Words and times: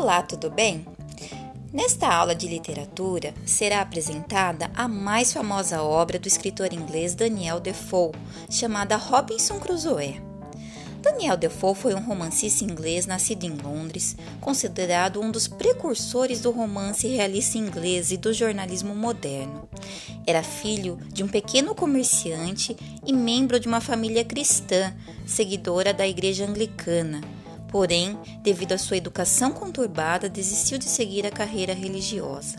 Olá, 0.00 0.22
tudo 0.22 0.48
bem? 0.48 0.86
Nesta 1.72 2.06
aula 2.06 2.32
de 2.32 2.46
literatura 2.46 3.34
será 3.44 3.80
apresentada 3.80 4.70
a 4.72 4.86
mais 4.86 5.32
famosa 5.32 5.82
obra 5.82 6.20
do 6.20 6.28
escritor 6.28 6.72
inglês 6.72 7.16
Daniel 7.16 7.58
Defoe, 7.58 8.12
chamada 8.48 8.94
Robinson 8.94 9.58
Crusoe. 9.58 10.22
Daniel 11.02 11.36
Defoe 11.36 11.74
foi 11.74 11.94
um 11.94 12.00
romancista 12.00 12.62
inglês 12.62 13.06
nascido 13.06 13.42
em 13.42 13.56
Londres, 13.56 14.16
considerado 14.40 15.20
um 15.20 15.32
dos 15.32 15.48
precursores 15.48 16.42
do 16.42 16.52
romance 16.52 17.08
realista 17.08 17.58
inglês 17.58 18.12
e 18.12 18.16
do 18.16 18.32
jornalismo 18.32 18.94
moderno. 18.94 19.68
Era 20.24 20.44
filho 20.44 20.96
de 21.12 21.24
um 21.24 21.28
pequeno 21.28 21.74
comerciante 21.74 22.76
e 23.04 23.12
membro 23.12 23.58
de 23.58 23.66
uma 23.66 23.80
família 23.80 24.24
cristã, 24.24 24.94
seguidora 25.26 25.92
da 25.92 26.06
Igreja 26.06 26.46
Anglicana. 26.46 27.20
Porém, 27.70 28.18
devido 28.42 28.72
à 28.72 28.78
sua 28.78 28.96
educação 28.96 29.52
conturbada, 29.52 30.28
desistiu 30.28 30.78
de 30.78 30.86
seguir 30.86 31.26
a 31.26 31.30
carreira 31.30 31.74
religiosa. 31.74 32.56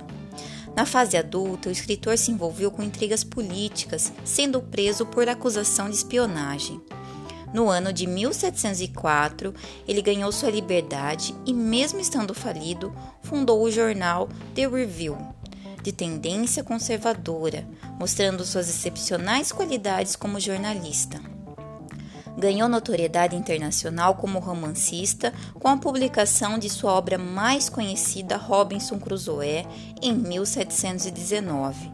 Na 0.76 0.86
fase 0.86 1.18
adulta, 1.18 1.68
o 1.68 1.72
escritor 1.72 2.18
se 2.18 2.32
envolveu 2.32 2.72
com 2.72 2.84
intrigas 2.84 3.24
políticas, 3.24 4.14
sendo 4.24 4.62
preso 4.62 5.06
por 5.06 5.28
acusação 5.28 5.90
de 5.90 5.96
espionagem. 5.96 6.80
No 7.54 7.68
ano 7.68 7.92
de 7.92 8.06
1704, 8.06 9.54
ele 9.88 10.02
ganhou 10.02 10.32
sua 10.32 10.52
liberdade 10.52 11.36
e, 11.46 11.54
mesmo 11.54 12.00
estando 12.00 12.34
falido, 12.34 12.94
fundou 13.24 13.64
o 13.64 13.72
jornal 13.72 14.30
The 14.54 14.68
Review, 14.68 15.18
de 15.82 15.92
tendência 15.92 16.64
conservadora, 16.64 17.68
mostrando 18.00 18.46
suas 18.46 18.70
excepcionais 18.70 19.52
qualidades 19.52 20.16
como 20.16 20.40
jornalista. 20.40 21.20
Ganhou 22.40 22.70
notoriedade 22.70 23.36
internacional 23.36 24.16
como 24.16 24.40
romancista 24.40 25.34
com 25.56 25.68
a 25.68 25.76
publicação 25.76 26.58
de 26.58 26.70
sua 26.70 26.94
obra 26.94 27.18
mais 27.18 27.68
conhecida, 27.68 28.38
Robinson 28.38 28.98
Crusoe, 28.98 29.68
em 30.02 30.14
1719 30.14 31.92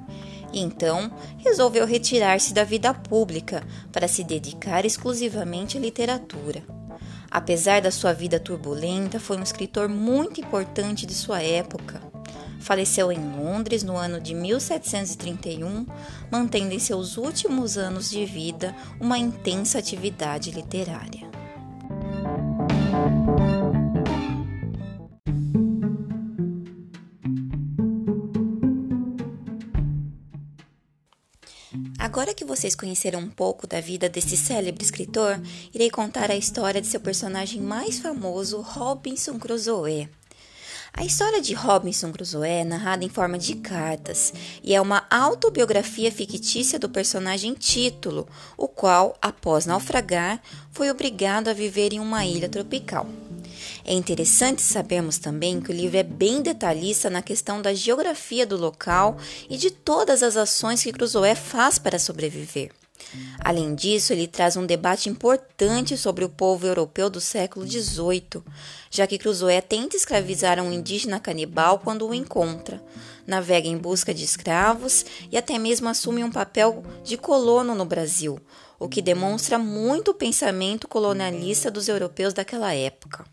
e 0.53 0.59
então 0.59 1.11
resolveu 1.39 1.85
retirar-se 1.85 2.53
da 2.53 2.63
vida 2.63 2.93
pública 2.93 3.61
para 3.91 4.07
se 4.07 4.23
dedicar 4.23 4.85
exclusivamente 4.85 5.77
à 5.77 5.81
literatura. 5.81 6.63
Apesar 7.29 7.81
da 7.81 7.91
sua 7.91 8.13
vida 8.13 8.39
turbulenta, 8.39 9.19
foi 9.19 9.37
um 9.37 9.43
escritor 9.43 9.89
muito 9.89 10.39
importante 10.39 11.05
de 11.05 11.13
sua 11.13 11.41
época. 11.41 12.01
Faleceu 12.65 13.11
em 13.11 13.19
Londres 13.37 13.83
no 13.83 13.95
ano 13.95 14.19
de 14.19 14.33
1731, 14.33 15.85
mantendo 16.31 16.73
em 16.73 16.79
seus 16.79 17.15
últimos 17.15 17.77
anos 17.77 18.09
de 18.09 18.25
vida 18.25 18.75
uma 18.99 19.19
intensa 19.19 19.77
atividade 19.77 20.49
literária. 20.49 21.29
Agora 31.99 32.33
que 32.33 32.43
vocês 32.43 32.73
conheceram 32.75 33.19
um 33.19 33.29
pouco 33.29 33.67
da 33.67 33.79
vida 33.79 34.09
desse 34.09 34.35
célebre 34.35 34.83
escritor, 34.83 35.39
irei 35.71 35.91
contar 35.91 36.31
a 36.31 36.35
história 36.35 36.81
de 36.81 36.87
seu 36.87 36.99
personagem 36.99 37.61
mais 37.61 37.99
famoso, 37.99 38.59
Robinson 38.61 39.37
Crusoe. 39.37 40.09
A 40.97 41.03
história 41.03 41.41
de 41.41 41.53
Robinson 41.53 42.09
Crusoe 42.09 42.47
é 42.47 42.63
narrada 42.63 43.03
em 43.03 43.09
forma 43.09 43.37
de 43.37 43.55
cartas 43.55 44.33
e 44.63 44.73
é 44.73 44.79
uma 44.79 45.05
autobiografia 45.11 46.09
fictícia 46.09 46.79
do 46.79 46.87
personagem 46.87 47.53
título, 47.53 48.25
o 48.55 48.65
qual, 48.65 49.13
após 49.21 49.65
naufragar, 49.65 50.41
foi 50.71 50.89
obrigado 50.89 51.49
a 51.49 51.53
viver 51.53 51.91
em 51.91 51.99
uma 51.99 52.25
ilha 52.25 52.47
tropical. 52.47 53.05
É 53.83 53.93
interessante 53.93 54.61
sabermos 54.61 55.17
também 55.17 55.59
que 55.59 55.69
o 55.69 55.75
livro 55.75 55.97
é 55.97 56.03
bem 56.03 56.41
detalhista 56.41 57.09
na 57.09 57.21
questão 57.21 57.61
da 57.61 57.73
geografia 57.73 58.45
do 58.45 58.55
local 58.55 59.17
e 59.49 59.57
de 59.57 59.71
todas 59.71 60.23
as 60.23 60.37
ações 60.37 60.81
que 60.81 60.93
Crusoe 60.93 61.35
faz 61.35 61.77
para 61.77 61.99
sobreviver. 61.99 62.71
Além 63.39 63.75
disso, 63.75 64.13
ele 64.13 64.27
traz 64.27 64.57
um 64.57 64.65
debate 64.65 65.09
importante 65.09 65.97
sobre 65.97 66.25
o 66.25 66.29
povo 66.29 66.65
europeu 66.65 67.09
do 67.09 67.21
século 67.21 67.65
XVIII, 67.65 68.43
já 68.89 69.05
que 69.05 69.17
Crusoe 69.17 69.61
tenta 69.61 69.95
escravizar 69.95 70.59
um 70.59 70.71
indígena 70.71 71.19
canibal 71.19 71.79
quando 71.79 72.07
o 72.07 72.13
encontra, 72.13 72.81
navega 73.25 73.67
em 73.67 73.77
busca 73.77 74.13
de 74.13 74.23
escravos 74.23 75.05
e 75.31 75.37
até 75.37 75.57
mesmo 75.57 75.89
assume 75.89 76.23
um 76.23 76.31
papel 76.31 76.83
de 77.03 77.17
colono 77.17 77.75
no 77.75 77.85
Brasil, 77.85 78.39
o 78.79 78.89
que 78.89 79.01
demonstra 79.01 79.57
muito 79.57 80.11
o 80.11 80.15
pensamento 80.15 80.87
colonialista 80.87 81.71
dos 81.71 81.87
europeus 81.87 82.33
daquela 82.33 82.73
época. 82.73 83.25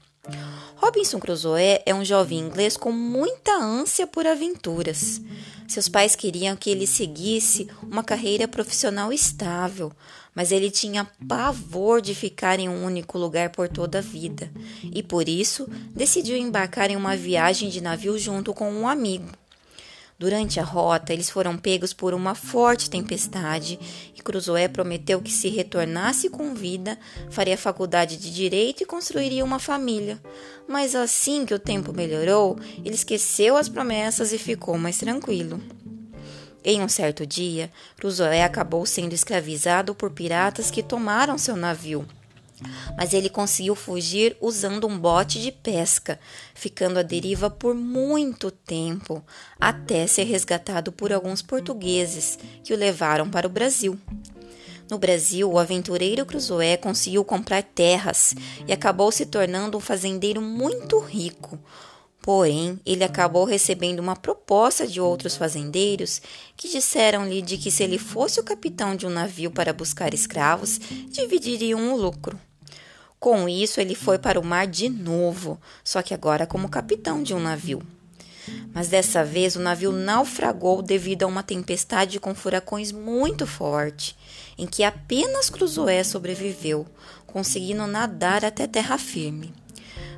Robinson 0.76 1.18
Crusoe 1.18 1.80
é 1.84 1.94
um 1.94 2.04
jovem 2.04 2.38
inglês 2.38 2.76
com 2.76 2.92
muita 2.92 3.52
ânsia 3.52 4.06
por 4.06 4.26
aventuras. 4.26 5.20
Seus 5.66 5.88
pais 5.88 6.14
queriam 6.14 6.54
que 6.54 6.70
ele 6.70 6.86
seguisse 6.86 7.68
uma 7.82 8.04
carreira 8.04 8.46
profissional 8.46 9.12
estável, 9.12 9.92
mas 10.34 10.52
ele 10.52 10.70
tinha 10.70 11.08
pavor 11.26 12.00
de 12.00 12.14
ficar 12.14 12.60
em 12.60 12.68
um 12.68 12.84
único 12.84 13.18
lugar 13.18 13.50
por 13.50 13.68
toda 13.68 13.98
a 13.98 14.02
vida 14.02 14.50
e 14.82 15.02
por 15.02 15.28
isso 15.28 15.68
decidiu 15.94 16.36
embarcar 16.36 16.90
em 16.90 16.96
uma 16.96 17.16
viagem 17.16 17.68
de 17.68 17.80
navio 17.80 18.18
junto 18.18 18.52
com 18.54 18.70
um 18.72 18.88
amigo. 18.88 19.41
Durante 20.22 20.60
a 20.60 20.62
rota, 20.62 21.12
eles 21.12 21.28
foram 21.28 21.58
pegos 21.58 21.92
por 21.92 22.14
uma 22.14 22.36
forte 22.36 22.88
tempestade 22.88 23.76
e 24.16 24.22
Crusoe 24.22 24.68
prometeu 24.68 25.20
que, 25.20 25.32
se 25.32 25.48
retornasse 25.48 26.30
com 26.30 26.54
vida, 26.54 26.96
faria 27.28 27.58
faculdade 27.58 28.16
de 28.16 28.32
direito 28.32 28.84
e 28.84 28.86
construiria 28.86 29.44
uma 29.44 29.58
família. 29.58 30.22
Mas 30.68 30.94
assim 30.94 31.44
que 31.44 31.52
o 31.52 31.58
tempo 31.58 31.92
melhorou, 31.92 32.56
ele 32.84 32.94
esqueceu 32.94 33.56
as 33.56 33.68
promessas 33.68 34.32
e 34.32 34.38
ficou 34.38 34.78
mais 34.78 34.96
tranquilo. 34.96 35.60
Em 36.64 36.80
um 36.80 36.88
certo 36.88 37.26
dia, 37.26 37.68
Crusoe 37.96 38.42
acabou 38.42 38.86
sendo 38.86 39.14
escravizado 39.14 39.92
por 39.92 40.12
piratas 40.12 40.70
que 40.70 40.84
tomaram 40.84 41.36
seu 41.36 41.56
navio 41.56 42.06
mas 42.96 43.12
ele 43.12 43.28
conseguiu 43.28 43.74
fugir 43.74 44.36
usando 44.40 44.86
um 44.86 44.98
bote 44.98 45.40
de 45.40 45.52
pesca, 45.52 46.18
ficando 46.54 46.98
à 46.98 47.02
deriva 47.02 47.50
por 47.50 47.74
muito 47.74 48.50
tempo, 48.50 49.24
até 49.60 50.06
ser 50.06 50.24
resgatado 50.24 50.92
por 50.92 51.12
alguns 51.12 51.42
portugueses 51.42 52.38
que 52.62 52.72
o 52.72 52.76
levaram 52.76 53.28
para 53.28 53.46
o 53.46 53.50
Brasil. 53.50 53.98
No 54.90 54.98
Brasil, 54.98 55.50
o 55.50 55.58
aventureiro 55.58 56.26
Cruzoé 56.26 56.76
conseguiu 56.76 57.24
comprar 57.24 57.62
terras 57.62 58.34
e 58.66 58.72
acabou 58.72 59.10
se 59.10 59.24
tornando 59.24 59.78
um 59.78 59.80
fazendeiro 59.80 60.42
muito 60.42 60.98
rico. 60.98 61.58
Porém, 62.22 62.78
ele 62.86 63.02
acabou 63.02 63.44
recebendo 63.44 63.98
uma 63.98 64.14
proposta 64.14 64.86
de 64.86 65.00
outros 65.00 65.34
fazendeiros 65.34 66.22
que 66.56 66.68
disseram-lhe 66.68 67.42
de 67.42 67.58
que 67.58 67.70
se 67.70 67.82
ele 67.82 67.98
fosse 67.98 68.38
o 68.38 68.44
capitão 68.44 68.94
de 68.94 69.06
um 69.06 69.10
navio 69.10 69.50
para 69.50 69.72
buscar 69.72 70.14
escravos, 70.14 70.78
dividiriam 71.08 71.92
o 71.92 71.96
lucro. 71.96 72.38
Com 73.22 73.48
isso, 73.48 73.80
ele 73.80 73.94
foi 73.94 74.18
para 74.18 74.40
o 74.40 74.44
mar 74.44 74.66
de 74.66 74.88
novo, 74.88 75.56
só 75.84 76.02
que 76.02 76.12
agora 76.12 76.44
como 76.44 76.68
capitão 76.68 77.22
de 77.22 77.32
um 77.32 77.38
navio. 77.38 77.80
Mas 78.74 78.88
dessa 78.88 79.24
vez 79.24 79.54
o 79.54 79.60
navio 79.60 79.92
naufragou 79.92 80.82
devido 80.82 81.22
a 81.22 81.28
uma 81.28 81.44
tempestade 81.44 82.18
com 82.18 82.34
furacões 82.34 82.90
muito 82.90 83.46
forte, 83.46 84.16
em 84.58 84.66
que 84.66 84.82
apenas 84.82 85.48
Cruzoé 85.48 86.02
sobreviveu, 86.02 86.84
conseguindo 87.24 87.86
nadar 87.86 88.44
até 88.44 88.66
terra 88.66 88.98
firme. 88.98 89.54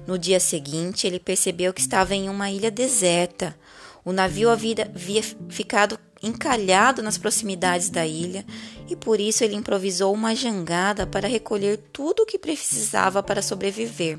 No 0.06 0.18
dia 0.18 0.40
seguinte, 0.40 1.06
ele 1.06 1.20
percebeu 1.20 1.74
que 1.74 1.82
estava 1.82 2.14
em 2.14 2.30
uma 2.30 2.50
ilha 2.50 2.70
deserta. 2.70 3.54
O 4.02 4.12
navio 4.12 4.48
havia, 4.48 4.90
havia 4.94 5.22
ficado 5.50 5.98
encalhado 6.26 7.02
nas 7.02 7.18
proximidades 7.18 7.90
da 7.90 8.06
ilha 8.06 8.44
e 8.88 8.96
por 8.96 9.20
isso 9.20 9.44
ele 9.44 9.54
improvisou 9.54 10.12
uma 10.12 10.34
jangada 10.34 11.06
para 11.06 11.28
recolher 11.28 11.78
tudo 11.92 12.22
o 12.22 12.26
que 12.26 12.38
precisava 12.38 13.22
para 13.22 13.42
sobreviver: 13.42 14.18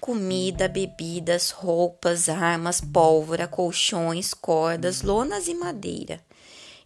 comida, 0.00 0.68
bebidas, 0.68 1.50
roupas, 1.50 2.28
armas, 2.28 2.80
pólvora, 2.80 3.46
colchões, 3.46 4.34
cordas, 4.34 5.02
lonas 5.02 5.48
e 5.48 5.54
madeira. 5.54 6.20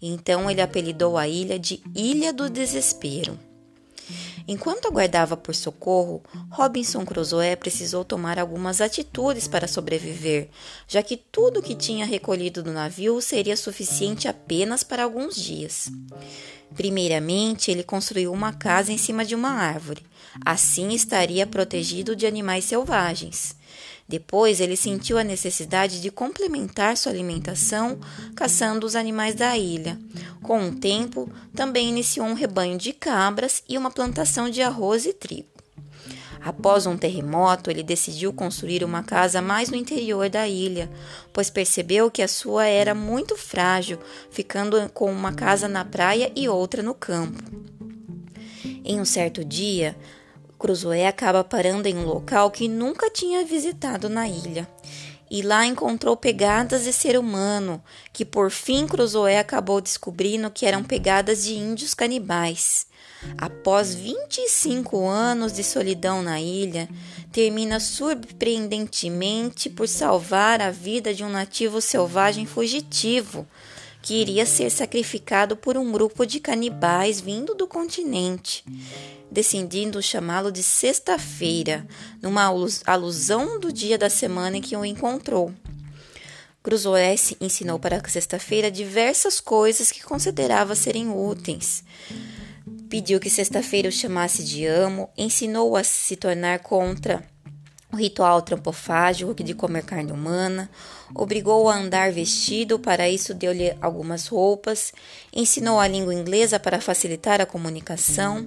Então 0.01 0.51
ele 0.51 0.61
apelidou 0.61 1.17
a 1.17 1.27
ilha 1.27 1.59
de 1.59 1.83
Ilha 1.95 2.33
do 2.33 2.51
Desespero. 2.51 3.39
Enquanto 4.47 4.87
aguardava 4.87 5.37
por 5.37 5.55
socorro, 5.55 6.23
Robinson 6.51 7.05
Crusoe 7.05 7.57
precisou 7.57 8.05
tomar 8.05 8.39
algumas 8.39 8.81
atitudes 8.81 9.49
para 9.49 9.69
sobreviver, 9.69 10.49
já 10.87 11.03
que 11.03 11.17
tudo 11.17 11.63
que 11.63 11.75
tinha 11.75 12.05
recolhido 12.05 12.63
do 12.63 12.73
navio 12.73 13.21
seria 13.21 13.57
suficiente 13.57 14.29
apenas 14.29 14.83
para 14.83 15.05
alguns 15.05 15.37
dias. 15.37 15.91
Primeiramente, 16.75 17.71
ele 17.71 17.83
construiu 17.83 18.33
uma 18.33 18.53
casa 18.53 18.93
em 18.93 18.99
cima 18.99 19.25
de 19.25 19.35
uma 19.35 19.51
árvore. 19.51 20.03
Assim 20.45 20.93
estaria 20.93 21.47
protegido 21.47 22.17
de 22.17 22.27
animais 22.27 22.65
selvagens. 22.65 23.57
Depois, 24.07 24.61
ele 24.61 24.77
sentiu 24.77 25.17
a 25.17 25.25
necessidade 25.25 26.01
de 26.01 26.11
complementar 26.11 26.97
sua 26.97 27.11
alimentação 27.11 27.99
caçando 28.37 28.87
os 28.87 28.95
animais 28.95 29.35
da 29.35 29.57
ilha. 29.57 29.99
Com 30.43 30.69
o 30.69 30.75
tempo, 30.75 31.31
também 31.55 31.89
iniciou 31.89 32.27
um 32.27 32.35
rebanho 32.35 32.77
de 32.77 32.93
cabras 32.93 33.63
e 33.69 33.79
uma 33.79 33.91
plantação 33.91 34.51
de 34.51 34.61
arroz 34.61 35.07
e 35.07 35.13
trigo. 35.13 35.55
Após 36.45 36.85
um 36.85 36.99
terremoto, 36.99 37.71
ele 37.71 37.83
decidiu 37.83 38.31
construir 38.31 38.85
uma 38.85 39.03
casa 39.03 39.41
mais 39.41 39.71
no 39.71 39.77
interior 39.77 40.29
da 40.29 40.47
ilha, 40.47 40.91
pois 41.33 41.49
percebeu 41.49 42.11
que 42.11 42.21
a 42.21 42.29
sua 42.29 42.67
era 42.67 42.95
muito 42.95 43.35
frágil, 43.35 43.99
ficando 44.31 44.77
com 44.91 45.11
uma 45.11 45.33
casa 45.33 45.67
na 45.67 45.87
praia 45.87 46.31
e 46.37 46.47
outra 46.47 46.83
no 46.83 46.93
campo. 46.93 47.43
Em 48.85 49.01
um 49.01 49.07
certo 49.07 49.43
dia, 49.43 49.97
Cruzoé 50.65 51.07
acaba 51.07 51.45
parando 51.45 51.87
em 51.87 51.95
um 51.95 52.07
local 52.07 52.51
que 52.51 52.69
nunca 52.69 53.11
tinha 53.11 53.45
visitado 53.45 54.09
na 54.09 54.27
ilha. 54.27 54.67
E 55.31 55.43
lá 55.43 55.67
encontrou 55.67 56.17
pegadas 56.17 56.85
de 56.85 56.93
ser 56.95 57.19
humano, 57.19 57.85
que 58.15 58.25
por 58.25 58.51
fim 58.51 58.87
Cruzoé 58.87 59.39
acabou 59.39 59.79
descobrindo 59.79 60.51
que 60.51 60.65
eram 60.65 60.83
pegadas 60.83 61.45
de 61.45 61.53
índios 61.53 61.93
canibais. 61.93 62.87
Após 63.37 63.95
25 63.95 65.07
anos 65.07 65.53
de 65.53 65.63
solidão 65.63 66.23
na 66.23 66.41
ilha, 66.41 66.89
termina 67.31 67.79
surpreendentemente 67.79 69.69
por 69.69 69.87
salvar 69.87 70.63
a 70.63 70.71
vida 70.71 71.13
de 71.13 71.23
um 71.23 71.29
nativo 71.29 71.79
selvagem 71.79 72.47
fugitivo 72.47 73.47
que 74.05 74.21
iria 74.21 74.45
ser 74.45 74.69
sacrificado 74.69 75.57
por 75.57 75.79
um 75.79 75.91
grupo 75.91 76.27
de 76.27 76.39
canibais 76.39 77.23
vindo 77.23 77.55
do 77.55 77.67
continente, 77.67 78.63
decidindo 79.31 80.03
chamá-lo 80.03 80.53
de 80.53 80.63
Sexta-feira, 80.63 81.87
numa 82.21 82.45
alusão 82.87 83.59
do 83.59 83.73
dia 83.73 83.97
da 83.97 84.11
semana 84.11 84.59
em 84.59 84.61
que 84.61 84.77
o 84.77 84.85
encontrou. 84.85 85.55
Cruzoé 86.63 87.15
ensinou 87.41 87.79
para 87.79 88.07
sexta-feira 88.07 88.71
diversas 88.71 89.41
coisas 89.41 89.91
que 89.91 90.03
considerava 90.03 90.75
serem 90.75 91.09
úteis. 91.09 91.83
Pediu 92.91 93.19
que 93.19 93.31
sexta-feira 93.31 93.89
o 93.89 93.93
chamasse 93.93 94.45
de 94.45 94.67
amo, 94.67 95.09
ensinou-o 95.17 95.77
a 95.77 95.83
se 95.83 96.15
tornar 96.15 96.59
contra 96.59 97.25
o 97.95 97.97
ritual 97.97 98.43
trampofágico 98.43 99.33
de 99.35 99.55
comer 99.55 99.85
carne 99.85 100.11
humana, 100.11 100.69
obrigou-o 101.15 101.71
a 101.71 101.77
andar 101.77 102.11
vestido, 102.11 102.77
para 102.77 103.09
isso 103.09 103.33
deu-lhe 103.33 103.73
algumas 103.81 104.27
roupas, 104.27 104.93
ensinou 105.33 105.79
a 105.79 105.87
língua 105.87 106.13
inglesa 106.13 106.59
para 106.59 106.81
facilitar 106.81 107.41
a 107.41 107.47
comunicação, 107.47 108.47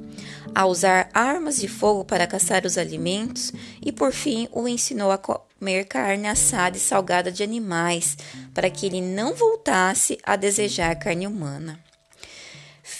a 0.53 0.65
usar 0.65 1.09
armas 1.13 1.61
de 1.61 1.69
fogo 1.69 2.03
para 2.03 2.27
caçar 2.27 2.65
os 2.65 2.77
alimentos 2.77 3.53
e, 3.81 3.89
por 3.89 4.11
fim, 4.11 4.49
o 4.51 4.67
ensinou 4.67 5.11
a 5.11 5.17
comer 5.17 5.85
carne 5.85 6.27
assada 6.27 6.75
e 6.75 6.79
salgada 6.81 7.31
de 7.31 7.41
animais, 7.41 8.17
para 8.53 8.69
que 8.69 8.85
ele 8.85 8.99
não 8.99 9.33
voltasse 9.33 10.17
a 10.23 10.35
desejar 10.35 10.93
carne 10.95 11.25
humana. 11.25 11.86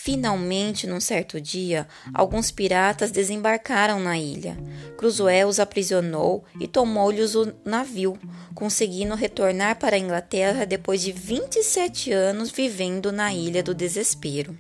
Finalmente, 0.08 0.88
num 0.88 1.02
certo 1.02 1.42
dia, 1.42 1.86
alguns 2.14 2.50
piratas 2.50 3.12
desembarcaram 3.12 4.00
na 4.00 4.18
ilha. 4.18 4.58
Cruzoé 4.96 5.46
os 5.46 5.60
aprisionou 5.60 6.46
e 6.62 6.66
tomou-lhes 6.66 7.36
o 7.36 7.54
navio, 7.66 8.18
conseguindo 8.56 9.16
retornar 9.16 9.78
para 9.78 9.98
a 9.98 10.00
Inglaterra 10.00 10.66
depois 10.66 11.02
de 11.02 11.12
27 11.12 12.14
anos 12.14 12.50
vivendo 12.50 13.12
na 13.12 13.34
Ilha 13.34 13.62
do 13.62 13.76
Desespero. 13.76 14.58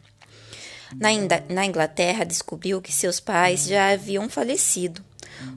Na, 0.94 1.08
na 1.48 1.66
Inglaterra, 1.66 2.26
descobriu 2.26 2.82
que 2.82 2.92
seus 2.92 3.22
pais 3.22 3.68
já 3.68 3.94
haviam 3.94 4.28
falecido. 4.28 5.02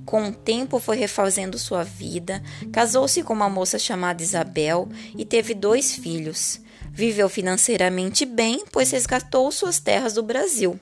Com 0.07 0.29
o 0.29 0.33
tempo, 0.33 0.79
foi 0.79 0.99
refazendo 0.99 1.59
sua 1.59 1.83
vida, 1.83 2.41
casou-se 2.71 3.25
com 3.25 3.33
uma 3.33 3.51
moça 3.51 3.77
chamada 3.77 4.23
Isabel 4.23 4.89
e 5.19 5.25
teve 5.25 5.53
dois 5.53 5.97
filhos. 5.97 6.61
Viveu 6.93 7.29
financeiramente 7.29 8.27
bem, 8.27 8.65
pois 8.71 8.91
resgatou 8.91 9.51
suas 9.51 9.79
terras 9.79 10.15
do 10.15 10.23
Brasil. 10.23 10.79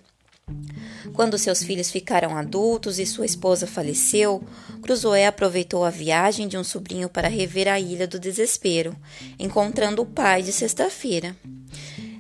Quando 1.13 1.39
seus 1.39 1.63
filhos 1.63 1.91
ficaram 1.91 2.37
adultos 2.37 2.99
e 2.99 3.07
sua 3.07 3.27
esposa 3.27 3.67
faleceu, 3.67 4.43
Cruzoé 4.83 5.27
aproveitou 5.27 5.85
a 5.85 5.91
viagem 5.91 6.49
de 6.49 6.57
um 6.57 6.65
sobrinho 6.65 7.09
para 7.09 7.29
rever 7.29 7.69
a 7.69 7.79
Ilha 7.79 8.07
do 8.07 8.19
Desespero, 8.19 8.97
encontrando 9.39 10.03
o 10.03 10.07
pai 10.07 10.43
de 10.43 10.53
sexta-feira. 10.53 11.37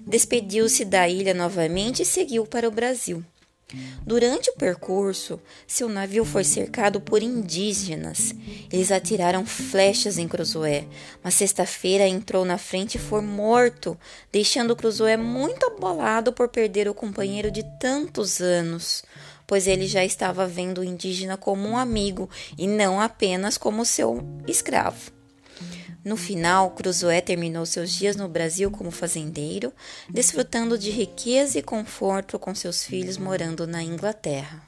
Despediu-se 0.07 0.85
da 0.85 1.07
ilha 1.07 1.35
novamente 1.35 2.03
e 2.03 2.07
seguiu 2.07 2.47
para 2.47 2.67
o 2.67 2.71
Brasil. 2.71 3.23
Durante 4.07 4.49
o 4.49 4.55
percurso, 4.55 5.39
seu 5.67 5.89
navio 5.91 6.25
foi 6.25 6.43
cercado 6.43 7.01
por 7.03 7.23
indígenas. 7.23 8.35
Eles 8.73 8.91
atiraram 8.91 9.45
flechas 9.45 10.17
em 10.17 10.27
Cruzoé, 10.27 10.87
mas 11.23 11.35
sexta-feira 11.35 12.09
entrou 12.09 12.47
na 12.47 12.57
frente 12.57 12.95
e 12.95 13.01
foi 13.01 13.21
morto, 13.21 13.99
deixando 14.33 14.75
Cruzoé 14.75 15.19
muito 15.19 15.67
abalado 15.67 16.33
por 16.33 16.49
perder 16.49 16.89
o 16.89 16.95
companheiro 16.95 17.51
de 17.51 17.63
tantos 17.79 18.41
anos, 18.41 19.05
pois 19.47 19.67
ele 19.67 19.87
já 19.87 20.03
estava 20.03 20.47
vendo 20.47 20.79
o 20.79 20.85
indígena 20.85 21.37
como 21.37 21.69
um 21.69 21.77
amigo 21.77 22.31
e 22.57 22.67
não 22.67 22.99
apenas 22.99 23.59
como 23.59 23.85
seu 23.85 24.25
escravo. 24.47 25.18
No 26.09 26.17
final, 26.17 26.71
Cruzoé 26.71 27.21
terminou 27.21 27.67
seus 27.67 27.91
dias 27.91 28.17
no 28.17 28.27
Brasil 28.31 28.71
como 28.71 28.91
fazendeiro, 28.91 29.71
desfrutando 30.09 30.79
de 30.79 30.91
riqueza 30.91 31.59
e 31.59 31.63
conforto 31.63 32.39
com 32.39 32.55
seus 32.55 32.83
filhos 32.83 33.19
morando 33.19 33.67
na 33.67 33.83
Inglaterra. 33.83 34.67